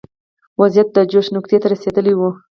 وضعیت 0.59 0.87
د 0.93 0.97
جوش 1.11 1.27
نقطې 1.35 1.57
ته 1.61 1.67
رسېدلی 1.73 2.13
و. 2.15 2.21